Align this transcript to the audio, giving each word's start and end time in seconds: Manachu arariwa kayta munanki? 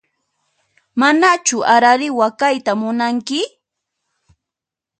Manachu 0.99 1.57
arariwa 1.73 2.27
kayta 2.39 2.73
munanki? 2.79 3.41